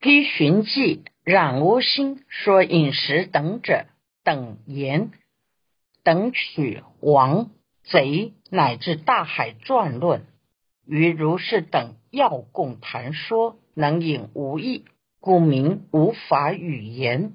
[0.00, 3.84] 批寻迹染无心说饮食等者
[4.24, 5.10] 等言
[6.02, 7.50] 等取王
[7.82, 10.26] 贼乃至大海转论，
[10.86, 14.86] 于如是等要共谈说，能引无益，
[15.18, 17.34] 故名无法语言。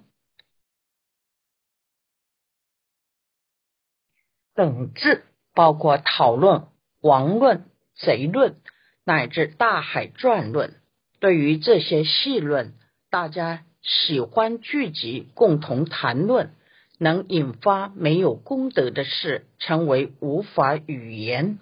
[4.55, 5.23] 等字
[5.53, 6.67] 包括讨论
[6.99, 8.59] 王论、贼论
[9.03, 10.81] 乃至大海转论。
[11.25, 12.73] 对于这些细论，
[13.09, 16.51] 大家喜欢聚集共同谈论，
[16.99, 21.57] 能引发没有功德的事，成为无法语言。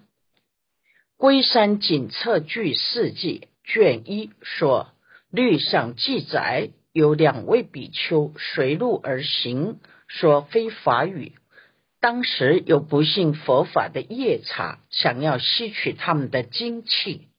[1.15, 4.89] 龟山锦册句事迹卷一说，
[5.31, 11.31] 律上记载有两位比丘随路而行，说非法语。
[12.01, 17.29] 当时有不信佛法的夜叉，想要吸取他们的精气。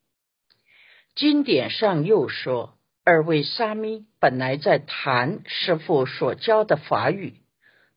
[1.14, 7.34] 经典上又说，二位沙弥本来在谈师父所教的法语，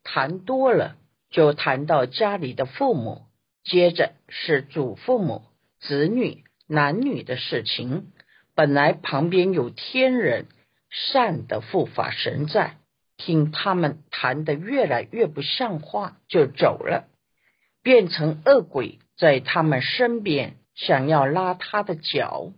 [0.04, 0.98] 谈多了
[1.32, 3.24] 就谈到家里的父母，
[3.64, 5.46] 接着是祖父母、
[5.80, 8.12] 子女、男女的事情。
[8.54, 10.46] 本来旁边有天人
[10.92, 12.78] 善的护法神在，
[13.18, 17.08] 听他们谈得越来越不像话，就走了，
[17.82, 22.52] 变成恶鬼在他们身边，想要拉他的脚。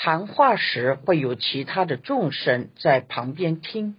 [0.00, 3.96] 谈话时会有其他的众生在旁边听，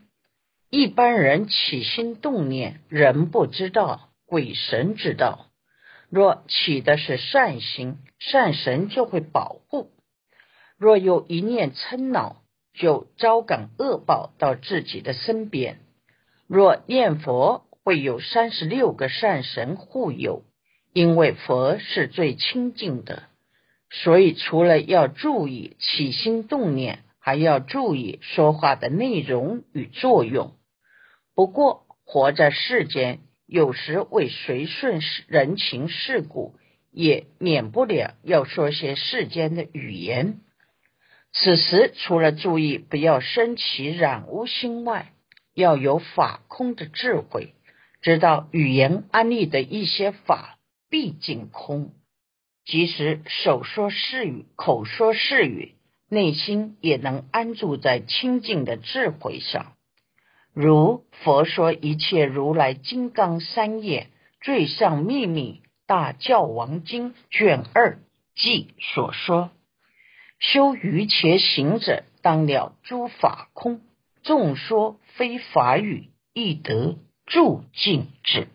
[0.70, 5.48] 一般人起心动念，人不知道，鬼神知道。
[6.10, 9.92] 若起的是善心，善神就会保护；
[10.78, 15.82] 若有一念嗔恼，就招感恶报到自己的身边。
[16.48, 20.44] 若念佛，会有三十六个善神护佑，
[20.94, 23.24] 因为佛是最清净的。
[23.92, 30.54] 所以，除了要注意起心动念，还要注意说话的内容与作用。
[31.36, 36.56] 不过，活在世间，有时为随顺人情世故，
[36.92, 40.42] 也免不了要说些世间的语言。
[41.34, 45.14] 此时，除了注意不要生起染污心外，
[45.56, 47.54] 要有法空的智慧，
[48.02, 50.58] 知道语言安利的一些法
[50.90, 51.94] 毕竟空。
[52.70, 55.74] 即使手说是语，口说是语，
[56.08, 59.74] 内心也能安住在清净的智慧上。
[60.54, 67.98] 如佛说一切如来金刚三业最上秘密大教王经卷二
[68.36, 69.50] 记所说：
[70.38, 73.82] 修愚且行者，当了诸法空，
[74.22, 78.48] 众说非法语，亦得住净智。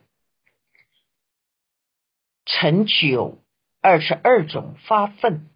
[2.46, 3.38] 成九。
[3.86, 5.50] 二十二种发愤，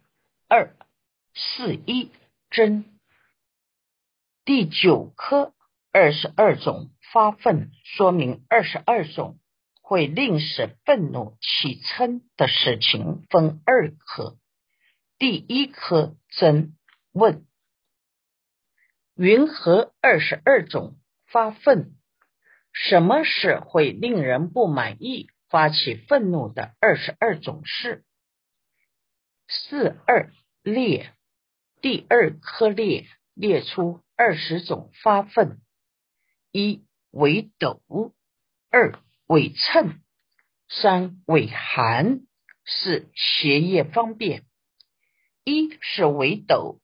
[0.47, 0.75] 二
[1.33, 2.11] 四一
[2.51, 2.85] 真。
[4.45, 5.55] 第九颗
[5.91, 9.39] 二十二种发愤，说明二十二种
[9.81, 14.37] 会令使愤怒起嗔的事情分二颗。
[15.17, 16.77] 第一颗真
[17.11, 17.47] 问：
[19.15, 21.95] 云何二十二种发愤？
[22.73, 28.05] 什么是会令人不满意、发起愤怒的二十二种事？
[29.51, 31.11] 四二列
[31.81, 35.59] 第二颗列列出二十种发愤：
[36.51, 37.81] 一为斗，
[38.69, 40.03] 二为称，
[40.67, 42.27] 三为寒，
[42.63, 44.45] 四邪业方便。
[45.43, 46.79] 一是为斗，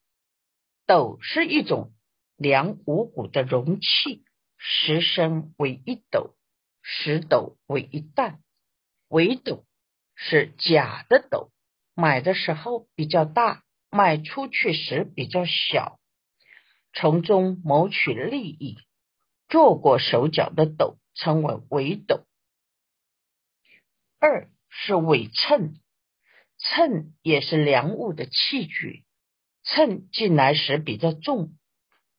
[0.86, 1.94] 斗是一种
[2.36, 4.24] 量五谷的容器，
[4.56, 6.34] 十升为一斗，
[6.82, 8.42] 十斗为一担。
[9.06, 9.64] 为斗
[10.16, 11.52] 是假的斗。
[11.96, 15.98] 买的时候比较大，卖出去时比较小，
[16.92, 18.76] 从中谋取利益。
[19.48, 22.26] 做过手脚的斗称为围斗。
[24.18, 25.80] 二是伪称，
[26.58, 29.04] 称也是量物的器具，
[29.62, 31.56] 称进来时比较重，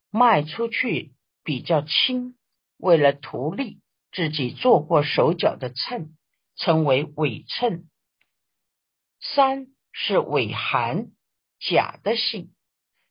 [0.10, 1.14] 卖出去
[1.44, 2.36] 比较轻。
[2.78, 3.82] 为了图利，
[4.12, 6.16] 自己做过手脚的称
[6.56, 7.90] 称为伪称。
[9.20, 11.08] 三是伪函
[11.60, 12.54] 假的信，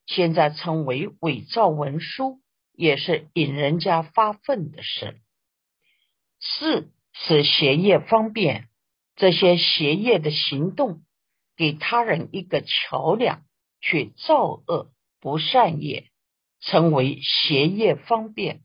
[0.07, 2.41] 现在称为伪造文书，
[2.73, 5.21] 也是引人家发愤的事。
[6.39, 8.69] 四是邪业方便，
[9.17, 11.03] 这些邪业的行动，
[11.57, 13.45] 给他人一个桥梁
[13.81, 16.11] 去造恶不善业，
[16.61, 18.63] 称为邪业方便。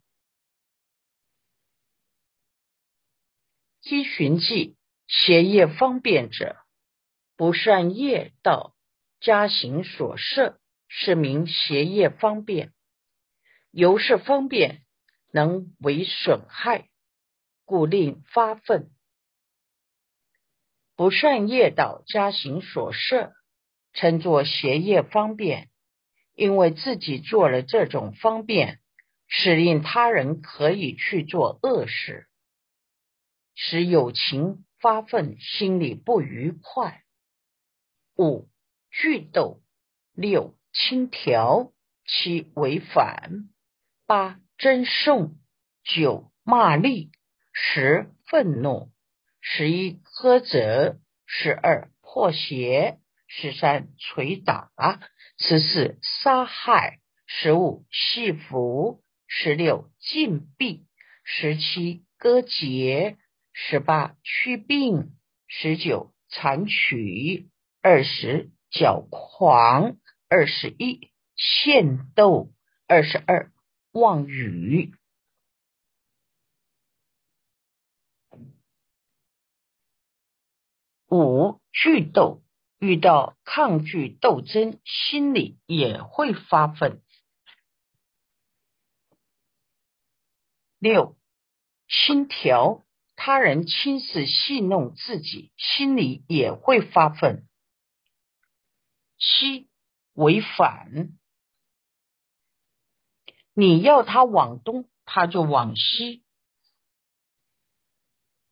[3.84, 4.76] 依循记
[5.08, 6.61] 邪业方便者。
[7.36, 8.76] 不善业道
[9.20, 12.74] 加行所摄，是名邪业方便。
[13.72, 14.82] 由是方便
[15.32, 16.90] 能为损害，
[17.66, 18.92] 故令发愤。
[20.96, 23.34] 不善业道加行所设，
[23.94, 25.70] 称作邪业方便，
[26.36, 28.80] 因为自己做了这种方便，
[29.28, 32.28] 使令他人可以去做恶事，
[33.56, 37.02] 使有情发愤，心里不愉快。
[38.22, 38.48] 五
[38.92, 39.64] 聚斗，
[40.14, 41.74] 六轻佻，
[42.06, 43.50] 七违反，
[44.06, 45.40] 八争讼，
[45.84, 47.10] 九骂力，
[47.52, 48.92] 十愤怒。
[49.40, 54.70] 十一苛责，十二破邪，十三捶打，
[55.40, 60.86] 十四杀害，十五戏服，十六禁闭，
[61.24, 63.18] 十七割截，
[63.52, 67.50] 十八祛病，十九残取，
[67.84, 69.98] 二十矫狂，
[70.30, 72.54] 二十一陷斗，
[72.86, 73.52] 二十二
[73.92, 74.94] 妄语。
[81.10, 82.44] 五惧斗
[82.78, 87.02] 遇到抗拒斗争，心里也会发愤。
[90.78, 91.18] 六
[91.88, 92.86] 轻佻
[93.16, 97.48] 他人轻视戏弄自己，心里也会发愤。
[99.22, 99.70] 七
[100.14, 101.12] 违反，
[103.54, 106.24] 你要他往东，他就往西。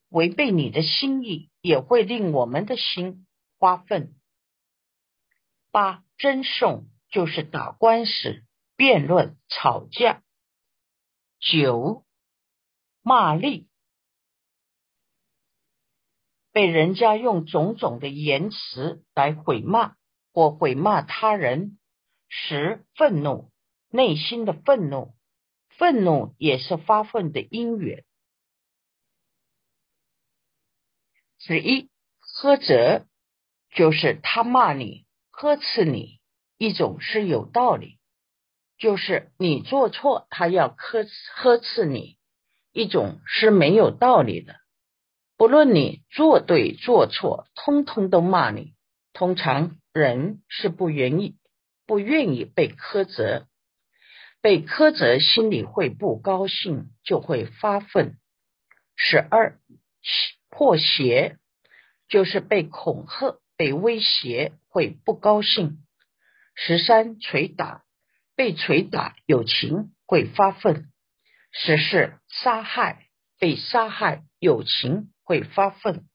[0.10, 3.28] 违背你的心意，也会令我们的心
[3.58, 4.16] 发愤。
[5.72, 8.44] 八争讼就是打官司、
[8.76, 10.24] 辩论、吵架。
[11.40, 12.06] 九
[13.02, 13.70] 骂力，
[16.52, 19.96] 被人家用种种的言辞来毁骂
[20.40, 21.78] 或毁骂他人。
[22.30, 23.52] 十愤怒，
[23.90, 25.14] 内心的愤怒，
[25.68, 28.06] 愤怒也是发愤的因缘。
[31.40, 31.90] 十一
[32.20, 33.06] 呵责，
[33.72, 36.22] 就是他骂你、呵斥你，
[36.58, 37.98] 一种是有道理，
[38.78, 42.16] 就是你做错，他要呵呵斥你；
[42.72, 44.56] 一种是没有道理的，
[45.36, 48.76] 不论你做对做错，通通都骂你。
[49.12, 51.38] 通常人是不愿意、
[51.86, 53.48] 不愿意被苛责，
[54.42, 58.18] 被苛责心里会不高兴，就会发愤。
[58.96, 59.60] 十二。
[60.50, 61.38] 破邪
[62.08, 65.86] 就是被恐吓、被威胁，会不高兴。
[66.56, 67.84] 十三捶打，
[68.36, 70.92] 被捶打有情会发愤。
[71.52, 76.08] 十四杀害，被杀害有情会发愤。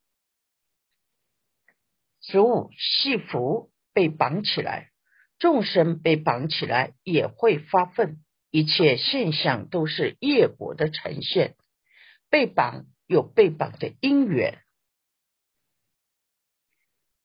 [2.21, 4.91] 十五戏服，被绑起来，
[5.39, 8.19] 众生被绑起来也会发愤。
[8.51, 11.57] 一切现象都是业果的呈现，
[12.29, 12.85] 被绑。
[13.07, 14.63] 有被绑的因缘。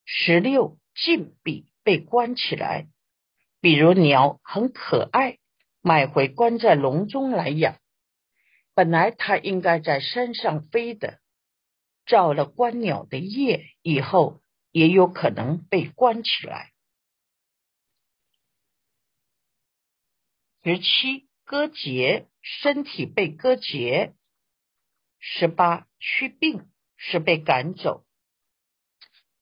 [0.04, 2.89] 十六禁闭被关起来，
[3.62, 5.38] 比如鸟很可爱，
[5.81, 7.77] 买回关在笼中来养，
[8.75, 11.21] 本来它应该在山上飞的，
[12.06, 16.74] 造了观鸟的业以后，也有可能被关起来。
[20.64, 24.14] 十七割节，身体被割节。
[25.18, 28.06] 十八祛病是被赶走，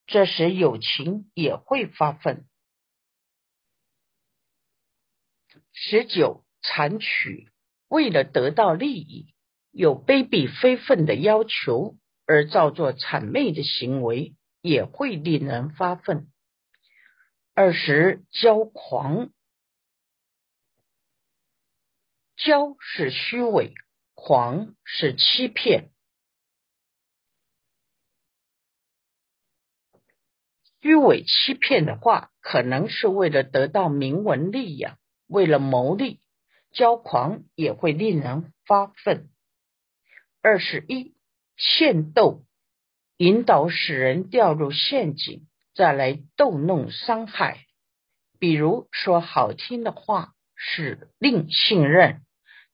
[0.06, 2.48] 这时友情也会发愤。
[5.72, 7.52] 十九残取，
[7.86, 9.34] 为了得到利益，
[9.70, 16.30] 有卑鄙非分的要求而造作谄媚的行为，也会令人发愤。
[17.54, 19.30] 二十骄狂，
[22.36, 23.74] 骄是虚伪。
[24.20, 25.92] 狂是欺骗，
[30.80, 34.98] 虚伪欺骗的话，可能是为了得到名闻利养，
[35.28, 36.20] 为了谋利。
[36.72, 39.30] 骄狂也会令人发愤。
[40.42, 41.14] 二十一，
[41.56, 42.44] 陷斗，
[43.18, 47.58] 引导使人掉入陷阱，再来逗弄伤害。
[48.38, 52.22] 比如说好听的话，使令信任。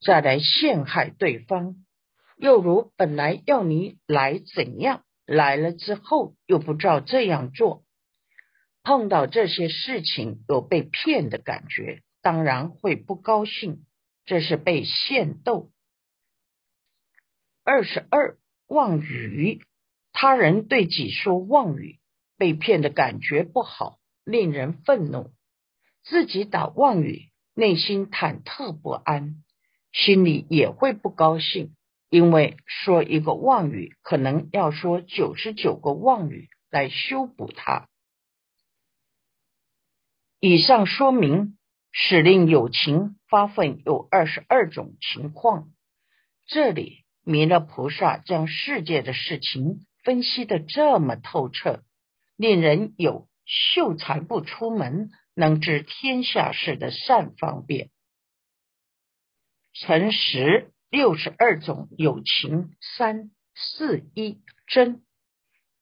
[0.01, 1.77] 再来陷害对方，
[2.37, 7.83] 又如本来要你来怎样，来了之后又不照这样做，
[8.83, 13.83] 碰到这些事情有被骗的感觉，当然会不高兴，
[14.25, 15.71] 这是被陷斗。
[17.63, 18.37] 二十二
[18.67, 19.63] 妄语，
[20.17, 21.99] 他人对己说妄语，
[22.37, 25.31] 被骗的感觉不好，令人愤怒，
[26.05, 29.43] 自己打妄语，内心忐忑不安。
[29.91, 31.75] 心里也会不高兴，
[32.09, 37.89] 因为说一个妄语，可能要说九十九个妄语来修补它。
[40.39, 41.57] 以上说明，
[41.91, 45.67] 使令有情发愤有二十二种情况。
[46.45, 51.83] 这里弥勒菩萨将世界的事情分析的这么透彻，
[52.37, 57.89] 令人有秀才不出门，能知天下事的善方便。
[59.73, 65.01] 诚实六十二种友情，三四一真。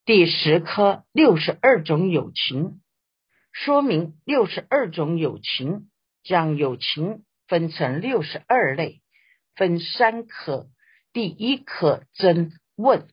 [0.06, 2.80] 第十颗六十二种友情，
[3.52, 5.90] 说明六十二种友情，
[6.22, 9.02] 将友情分成六十二类，
[9.54, 10.66] 分三科。
[11.12, 13.06] 第一颗真问，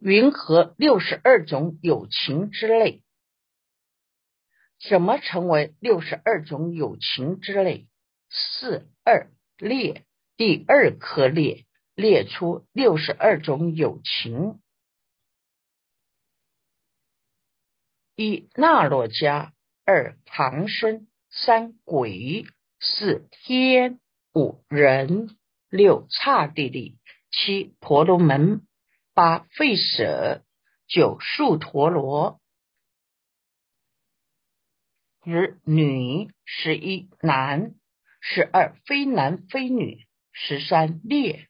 [0.00, 3.02] 云何六十二种有情之类？
[4.88, 7.86] 怎么成为六十二种有情之类？
[8.30, 10.06] 四二列
[10.38, 14.62] 第二颗列列出六十二种有情：
[18.16, 19.52] 一那罗迦，
[19.84, 22.46] 二旁生，三鬼，
[22.78, 24.00] 四天，
[24.32, 25.36] 五人，
[25.68, 26.98] 六刹帝利，
[27.30, 28.66] 七婆罗门，
[29.14, 30.44] 八吠舍，
[30.86, 32.40] 九树陀罗。
[35.24, 37.74] 十女，十一男，
[38.20, 41.48] 十二非男非女，十三列，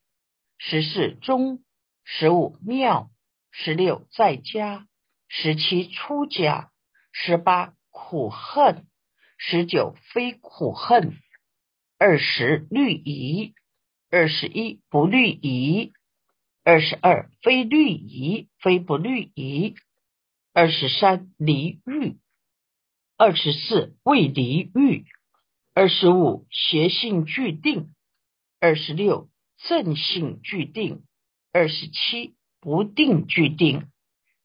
[0.58, 1.62] 十四中，
[2.04, 3.10] 十五妙，
[3.52, 4.88] 十六在家，
[5.28, 6.72] 十七出家，
[7.12, 8.86] 十八苦恨，
[9.38, 11.16] 十九非苦恨，
[11.98, 13.54] 二十律仪，
[14.10, 15.92] 二十一不律仪，
[16.62, 19.74] 二十二非律仪，非不律仪，
[20.52, 22.18] 二十三离欲。
[23.16, 25.04] 二十四未离欲，
[25.74, 27.94] 二十五邪性俱定，
[28.60, 31.02] 二十六正性俱定，
[31.52, 33.90] 二十七不定俱定，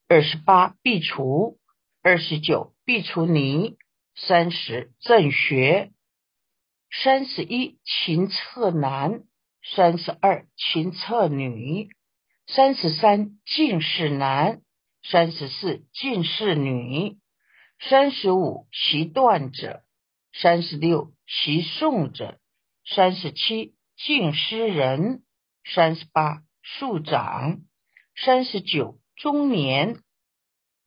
[0.08, 1.58] 二十八必除，
[2.02, 3.78] 二十九必除泥，
[4.16, 5.92] 三十正学，
[7.04, 9.24] 三十一勤策男，
[9.64, 11.90] 三十二勤策女，
[12.48, 14.62] 三十三进士男，
[15.04, 17.18] 三十四进士女。
[17.90, 19.84] 三十五习断者，
[20.32, 22.40] 三十六习诵者，
[22.86, 25.24] 三十七进士人，
[25.74, 27.60] 三十八树长，
[28.16, 30.00] 三十九中年，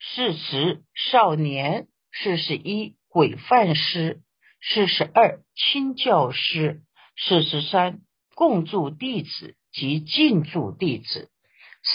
[0.00, 4.22] 四十少年，四十一鬼犯师，
[4.62, 6.82] 四十二亲教师，
[7.16, 8.00] 四十三
[8.34, 11.30] 共住弟子及进驻弟子，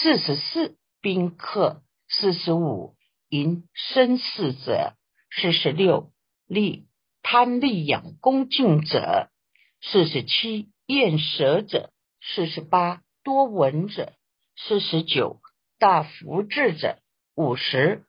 [0.02, 2.96] 四十四宾客，四十五。
[3.28, 4.94] 淫生事者，
[5.30, 6.12] 四十六
[6.46, 6.86] 利
[7.22, 9.30] 贪利养恭敬者，
[9.80, 14.12] 四十七厌舍者，四十八多闻者，
[14.56, 15.40] 四十九
[15.78, 16.98] 大福智者，
[17.34, 18.04] 五十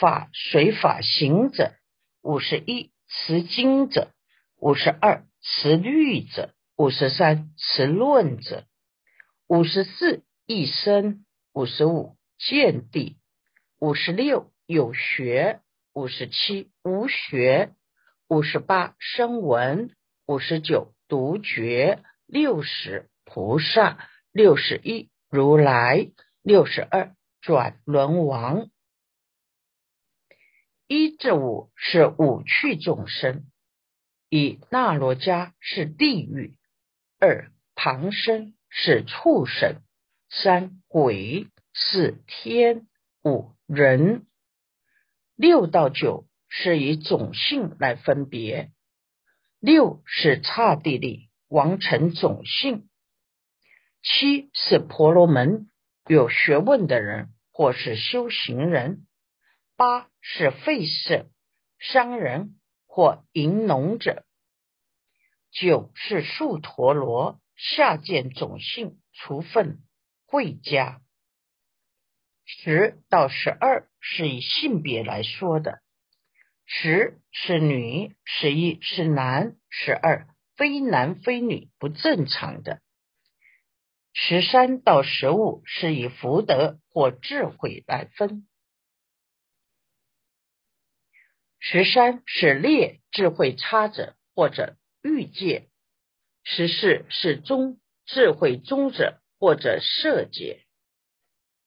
[0.00, 1.74] 法随法行者，
[2.22, 4.12] 五十一持经者，
[4.58, 8.64] 五十二持律者，五十三持论者，
[9.48, 13.18] 五十四一生，五十五见地，
[13.78, 14.52] 五十六。
[14.64, 15.60] 有学
[15.92, 17.74] 五十七，无学
[18.28, 19.94] 五十八，声闻
[20.24, 26.10] 五十九，独觉六十，菩萨六十一，如来
[26.42, 28.70] 六十二，转轮王
[30.86, 33.44] 一至五是五趣众生，
[34.30, 36.56] 一那罗迦是地狱，
[37.18, 39.82] 二旁生是畜生，
[40.34, 42.88] 三鬼，四天，
[43.22, 44.26] 五人。
[45.36, 48.72] 六到九是以种姓来分别，
[49.60, 52.88] 六是刹帝利王成种姓，
[54.02, 55.70] 七是婆罗门
[56.06, 59.06] 有学问的人或是修行人，
[59.76, 61.26] 八是废舍
[61.78, 64.24] 商人或淫农者，
[65.50, 69.82] 九是树陀罗下贱种姓除分
[70.32, 71.02] 贵家。
[72.46, 75.82] 十到十二是以性别来说的，
[76.64, 82.80] 十是女，十一是男，十二非男非女不正常的。
[84.14, 88.48] 十三到十五是以福德或智慧来分，
[91.58, 95.68] 十三是劣智慧差者或者欲界，
[96.42, 100.62] 十四是中智慧中者或者色界。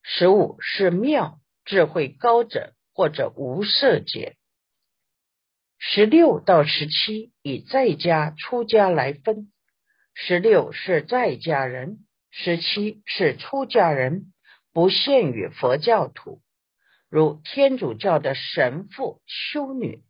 [0.02, 4.38] 十五是妙智慧高者或者无色界，
[5.78, 9.52] 十六到十七以在家出家来分，
[10.14, 14.32] 十六是在家人，十七是出家人，
[14.72, 16.40] 不限于佛教徒，
[17.10, 20.02] 如天主教的神父、修女。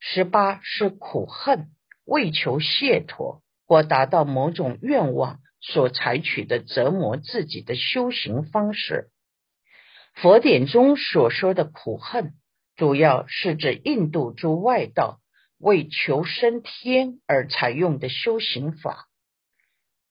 [0.00, 1.70] 十八是苦恨，
[2.04, 9.10] 为求解脱或达到某种愿望所采取的折磨自己的修行方式。
[10.14, 12.34] 佛典中所说的苦恨。
[12.76, 15.20] 主要是指印度诸外道
[15.58, 19.06] 为求升天而采用的修行法，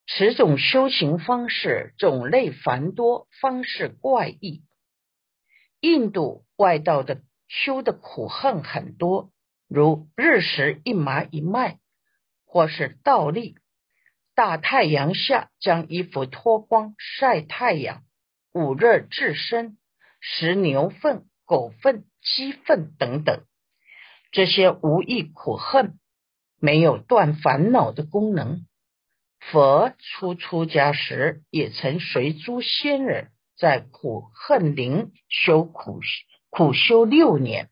[0.08, 4.64] 此种修行方式种类繁多，方式怪异。
[5.82, 9.34] 印度外道的修的苦恨很多，
[9.68, 11.80] 如日食一麻一麦，
[12.46, 13.58] 或是倒立，
[14.36, 18.04] 大太阳下将衣服脱光晒太阳，
[18.54, 19.78] 捂热至身，
[20.20, 22.06] 食牛粪、狗粪。
[22.26, 23.44] 鸡粪等等，
[24.32, 26.00] 这些无益苦恨，
[26.58, 28.66] 没有断烦恼的功能。
[29.42, 36.00] 佛出出家时，也曾随诸仙人，在苦恨林修苦
[36.50, 37.70] 苦修六年。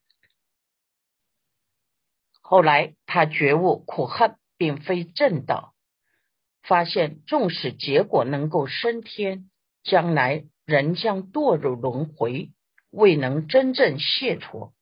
[2.42, 5.71] 后来他觉悟苦恨并非正道，
[6.64, 9.50] 发现纵使结果能够升天，
[9.84, 12.52] 将来仍将堕入轮回。
[12.90, 14.74] 未能真正解脱，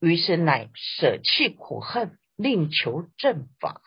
[0.00, 3.82] 于是乃舍弃苦恨，另求正法。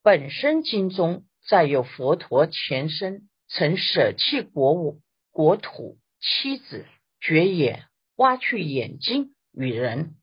[0.00, 5.02] 本身经中载有佛陀前身曾舍弃国物、
[5.32, 6.86] 国土、妻子，
[7.20, 10.19] 绝眼，挖去眼睛与人，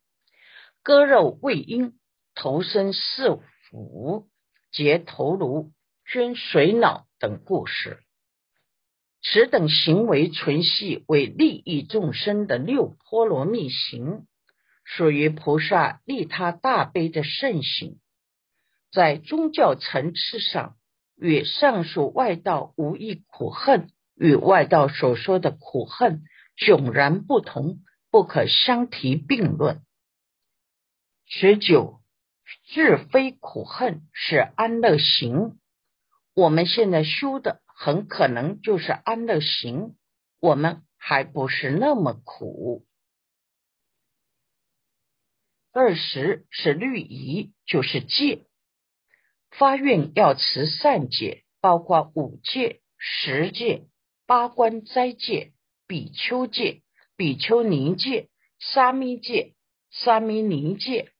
[0.87, 1.99] 割肉喂鹰，
[2.33, 4.29] 投身四府，
[4.71, 5.73] 结头颅，
[6.09, 7.07] 捐水脑。
[7.19, 7.99] 等故事，
[9.21, 14.27] 此等行为纯系为利益众生的六波罗蜜行，
[14.85, 17.99] 属于菩萨利他大悲的圣行，
[18.89, 20.77] 在宗教层次上，
[21.17, 26.21] 与上述外道无异苦恨与外道所说的苦恨
[26.57, 29.81] 迥然不同，不可相提并论。
[31.29, 31.99] 十九，
[32.63, 35.59] 是非苦恨是安乐行。
[36.33, 39.97] 我们现在修的很可能就是安乐行，
[40.39, 42.85] 我们还不是那么苦。
[45.73, 48.47] 二十是律仪，就是戒，
[49.51, 53.85] 发愿要持善戒，包括五戒、十戒、
[54.25, 55.51] 八关斋戒、
[55.87, 56.83] 比丘戒、
[57.17, 59.55] 比丘尼戒、沙弥戒、
[59.91, 61.11] 沙弥尼戒，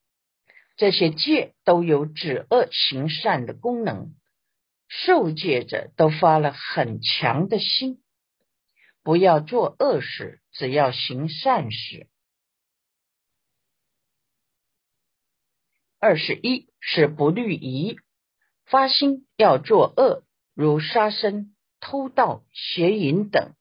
[0.78, 4.16] 这些戒都有止恶行善的功能。
[4.88, 8.02] 受戒者都发了很强的心，
[9.04, 12.08] 不要做恶事，只要行善事。
[16.00, 17.98] 二十一是不虑仪，
[18.66, 23.56] 发心要做恶，如杀生、偷盗、邪淫等，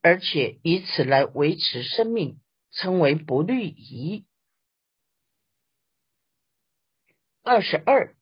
[0.00, 2.40] 而且以此来维持生命，
[2.70, 4.24] 称为不虑仪。
[7.44, 8.16] 二十二。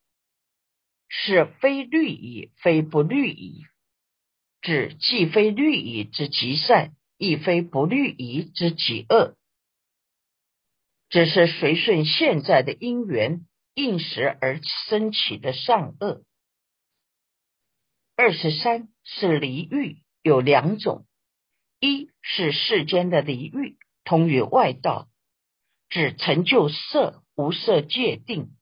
[1.14, 3.66] 是非律仪，非不律仪，
[4.62, 9.36] 指既非律仪之极善，亦非不律仪之极恶，
[11.10, 14.58] 只是随顺现在的因缘应时而
[14.88, 16.24] 生起的善恶。
[18.16, 21.06] 二十三是离欲，有两种，
[21.78, 25.10] 一是世间的离欲，通于外道，
[25.90, 28.56] 指成就色无色界定。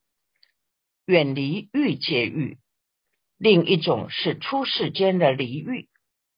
[1.10, 2.58] 远离欲界欲，
[3.36, 5.88] 另一种是出世间的离欲，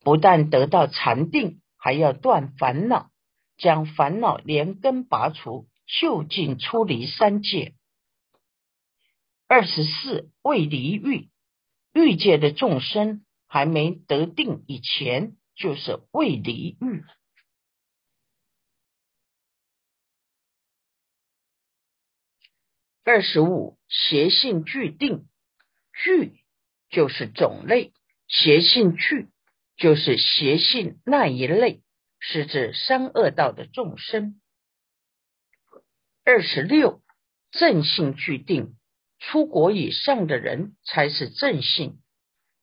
[0.00, 3.10] 不但得到禅定，还要断烦恼，
[3.58, 7.74] 将烦恼连根拔除，就近出离三界。
[9.46, 11.28] 二十四未离欲，
[11.92, 17.04] 欲界的众生还没得定以前，就是未离欲。
[23.04, 25.26] 二十五邪性俱定，
[25.92, 26.32] 俱
[26.88, 27.92] 就是种类，
[28.26, 29.28] 邪性俱
[29.76, 31.82] 就是邪性那一类，
[32.18, 34.40] 是指三恶道的众生。
[36.24, 37.02] 二十六
[37.50, 38.76] 正性具定，
[39.18, 42.00] 出国以上的人才是正性，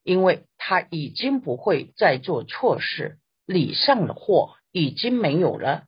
[0.01, 5.85] 因为他已经不会再做错事，礼上的祸已经没有了，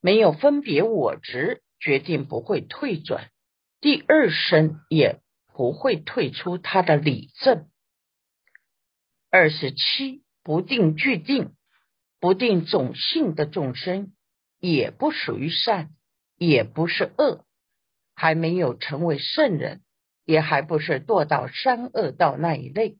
[0.00, 3.30] 没有分别我执，决定不会退转。
[3.80, 5.20] 第二生也
[5.54, 7.68] 不会退出他的理证。
[9.30, 11.54] 二十七不定具定，
[12.20, 14.12] 不定种性的众生
[14.58, 15.90] 也不属于善，
[16.36, 17.44] 也不是恶，
[18.14, 19.82] 还没有成为圣人，
[20.24, 22.98] 也还不是堕到三恶道那一类，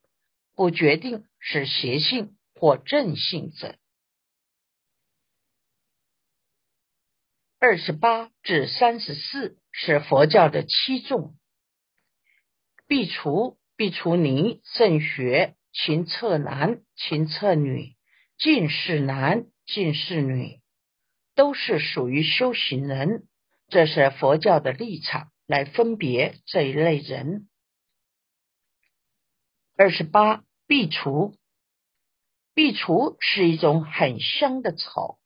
[0.55, 3.77] 不决定是邪性或正性者。
[7.59, 11.35] 二十八至三十四是佛教的七众：
[12.87, 17.97] 必除、必除尼、圣学、勤策男、勤策女、
[18.39, 20.61] 进士男、进士女，
[21.35, 23.27] 都是属于修行人。
[23.69, 27.49] 这是佛教的立场来分别这一类人。
[29.79, 31.35] 二十八必除，
[32.55, 35.19] 必除是一种很香的草。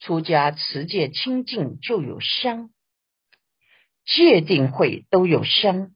[0.00, 2.70] 出家持戒清净就有香，
[4.04, 5.94] 戒定慧都有香。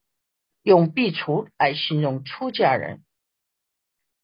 [0.62, 3.02] 用壁除来形容出家人，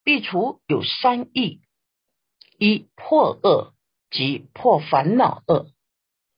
[0.03, 1.61] 壁除有三义：
[2.57, 3.73] 一破恶，
[4.09, 5.67] 即破烦恼恶；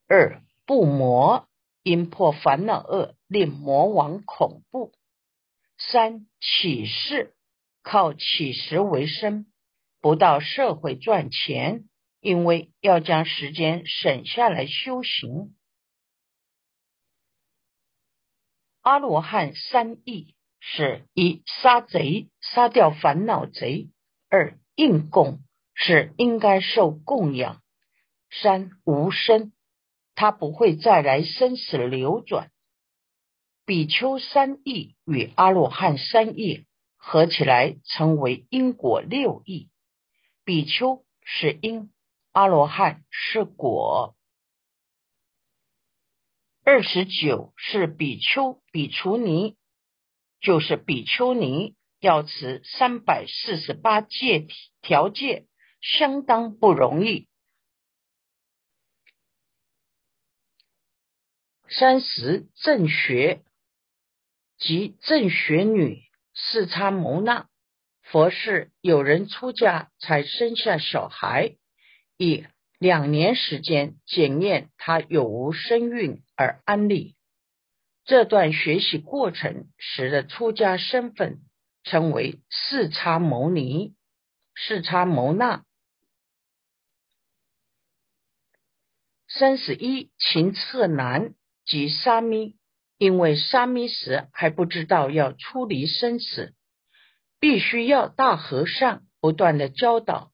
[0.08, 1.48] 二不魔，
[1.84, 4.92] 因破烦恼恶令魔王恐怖；
[5.78, 7.36] 三起事，
[7.84, 9.46] 靠起食为生，
[10.00, 11.88] 不到社会赚钱。
[12.22, 15.56] 因为要将时间省下来修行，
[18.82, 23.90] 阿罗汉三义是：一杀贼，杀掉烦恼贼；
[24.30, 25.40] 二应供，
[25.74, 27.60] 是应该受供养；
[28.30, 29.52] 三无生，
[30.14, 32.52] 他不会再来生死流转。
[33.66, 39.72] 比丘三义与阿罗汉三义合起来称为因果六义。
[40.46, 41.92] 比丘是因。
[42.32, 44.16] 阿罗汉是果，
[46.64, 49.58] 二十九是比丘、比丘尼，
[50.40, 54.48] 就是比丘尼要持三百四十八戒
[54.82, 55.46] 条戒，
[55.82, 57.28] 相当不容易。
[61.68, 63.44] 三十正学
[64.58, 66.02] 即正学女
[66.34, 67.50] 四叉摩那，
[68.02, 71.58] 佛是有人出家才生下小孩。
[72.22, 72.46] 以
[72.78, 77.16] 两年时间检验他有无身孕而安利。
[78.06, 81.40] 这段学习过程使得出家身份
[81.84, 83.96] 称为四叉牟尼、
[84.56, 85.66] 四叉牟那。
[89.28, 91.34] 三十一勤策南
[91.66, 92.56] 及沙弥，
[93.00, 96.54] 因为沙弥时还不知道要出离生死，
[97.40, 100.31] 必须要大和尚不断的教导。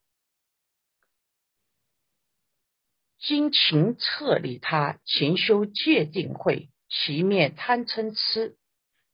[3.20, 8.56] 精勤策理他，勤修戒定慧，其灭贪嗔痴，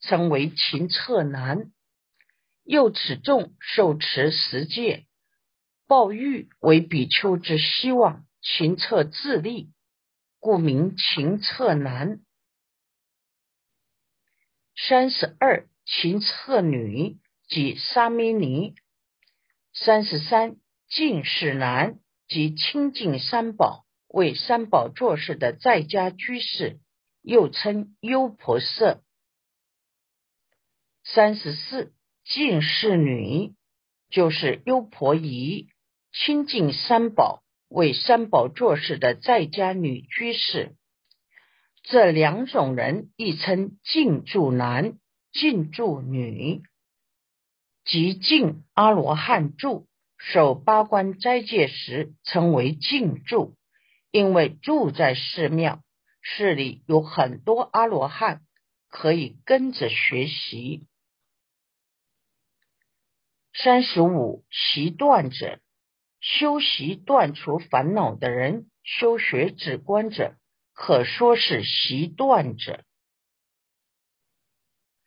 [0.00, 1.72] 称为勤策难。
[2.64, 5.06] 又此众受持十戒，
[5.86, 9.72] 报欲为比丘之希望，勤策自立，
[10.38, 12.20] 故名勤策难。
[14.76, 18.74] 三十二勤策女即沙弥尼，
[19.72, 20.56] 三十三
[20.88, 23.86] 净士男即清净三宝。
[24.14, 26.78] 为三宝做事的在家居士，
[27.20, 29.00] 又称优婆塞。
[31.02, 33.54] 三十四净士女，
[34.10, 35.66] 就是优婆夷，
[36.12, 40.76] 亲近三宝，为三宝做事的在家女居士。
[41.82, 44.96] 这两种人亦称净住男、
[45.32, 46.62] 净住女，
[47.84, 53.56] 即净阿罗汉住，守八关斋戒时称为净住。
[54.14, 55.82] 因为住在寺庙，
[56.22, 58.42] 寺里有很多阿罗汉
[58.88, 60.86] 可以跟着学习。
[63.52, 65.58] 三十五习断者，
[66.20, 70.36] 修习断除烦恼的人，修学止观者，
[70.74, 72.84] 可说是习断者。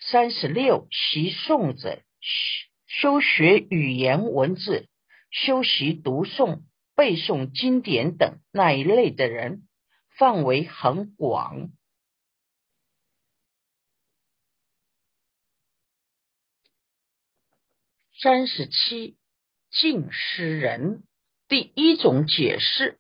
[0.01, 2.01] 三十六习诵者，
[2.87, 4.89] 修学语言文字，
[5.31, 6.63] 修习读诵。
[6.97, 9.67] 背诵经典等那一类的人，
[10.17, 11.69] 范围很广。
[18.19, 19.15] 三十七，
[19.69, 21.03] 净师人
[21.47, 22.99] 第一种解释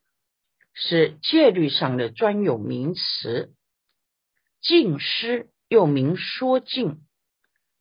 [0.75, 3.55] 是戒律上的专有名词。
[4.61, 7.01] 净师又名说净，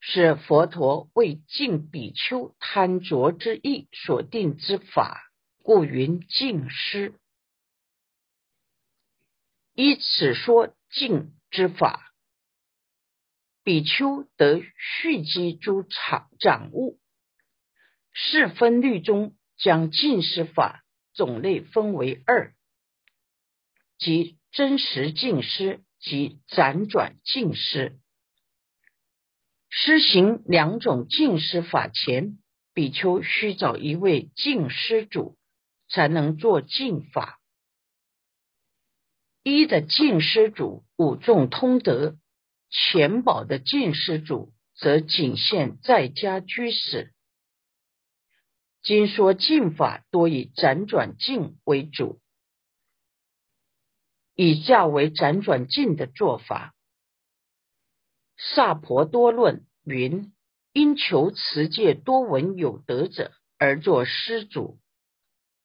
[0.01, 5.26] 是佛陀为净比丘贪着之意所定之法。
[5.67, 7.13] 故云净师，
[9.75, 12.15] 依此说净之法，
[13.65, 17.01] 比丘得蓄积诸长掌物。
[18.15, 22.55] 四分律中将净师法种类分为二：
[23.99, 27.99] 即真实净施及辗转净施。
[29.69, 32.39] 施行两种净施法前，
[32.73, 35.37] 比丘需找一位净施主，
[35.89, 37.41] 才能做净法。
[39.43, 42.17] 一的净施主五众通德，
[42.69, 47.13] 前宝的净施主则仅限在家居士。
[48.83, 52.21] 经说净法多以辗转净为主，
[54.35, 56.75] 以下为辗转净的做法。
[58.37, 60.33] 萨婆多论云：
[60.73, 64.79] 因求持戒多闻有德者而作施主，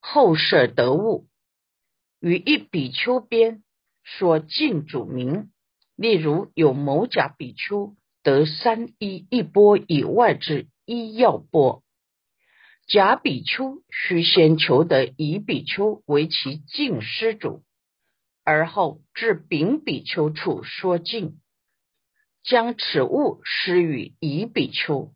[0.02, 1.28] 后舍得物。
[2.20, 3.64] 于一比丘边
[4.04, 5.52] 说净主名，
[5.96, 11.84] 例如有某甲比丘得三一一钵以外之医药钵。
[12.88, 17.64] 甲比丘须先求得乙比丘为其净施主，
[18.44, 21.40] 而后至丙比丘处说净，
[22.44, 25.14] 将此物施与乙比丘。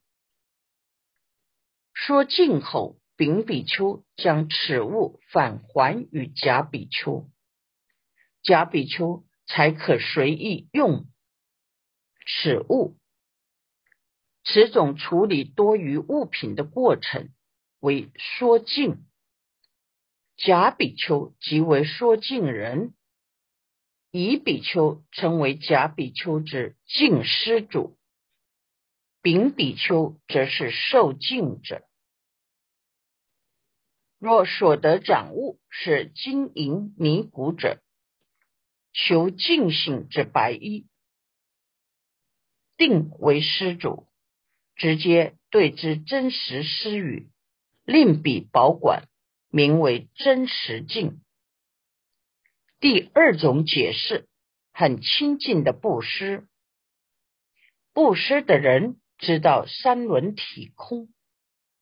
[1.93, 7.29] 说净后，丙比丘将此物返还与甲比丘，
[8.43, 11.05] 甲比丘才可随意用
[12.27, 12.97] 此物。
[14.43, 17.29] 此种处理多余物品的过程。
[17.79, 19.05] 为说净，
[20.37, 22.95] 甲比丘即为说净人，
[24.09, 27.95] 乙比丘称为甲比丘之净施主，
[29.21, 31.83] 丙比丘则是受净者。
[34.25, 37.83] 若所得掌物是金银尼古者，
[38.91, 40.87] 求净性之白衣，
[42.75, 44.07] 定为施主，
[44.75, 47.29] 直接对之真实施语。
[47.83, 49.07] 另彼保管，
[49.51, 51.21] 名为真实境。
[52.79, 54.27] 第二种解释，
[54.73, 56.47] 很亲近的布施。
[57.93, 61.13] 布施的人知道三轮体空，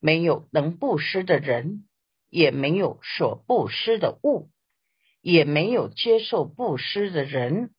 [0.02, 1.88] 没有能布施的人，
[2.34, 4.50] 也没有所布施的物，
[5.22, 7.76] 也没有接受布施的人。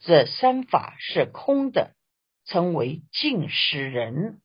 [0.00, 1.94] 这三法是空的，
[2.44, 4.42] 称为净施人。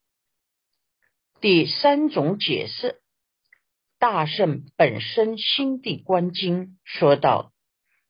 [1.41, 3.01] 第三种解释，
[3.99, 7.51] 大圣本身心地观经说道：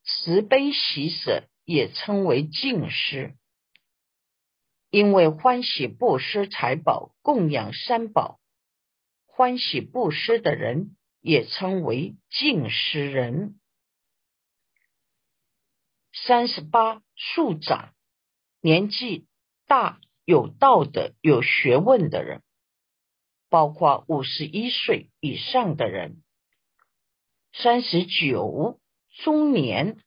[0.04, 3.34] 慈悲喜舍也称为净施，
[4.92, 8.40] 因为欢喜布施财宝供养三宝，
[9.26, 13.60] 欢喜布施的人也称为净施人。
[16.14, 17.96] 三十八数长，
[18.62, 19.26] 年纪
[19.66, 22.44] 大、有道德、有学问的人。
[23.50, 26.22] 包括五十一岁以上的人，
[27.54, 28.80] 三十九
[29.24, 29.98] 中年，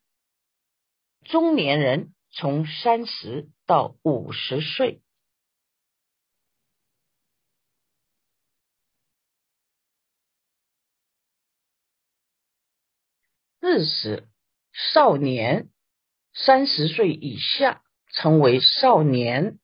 [1.25, 5.01] 中年人从三十到五十岁，
[13.71, 14.25] 四十
[14.73, 15.69] 少年，
[16.33, 17.83] 三十岁以下
[18.15, 19.59] 称为少年。